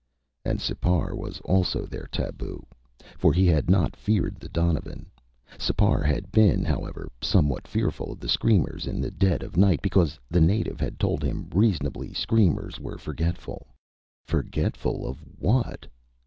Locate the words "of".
8.13-8.19, 9.43-9.57, 15.07-15.19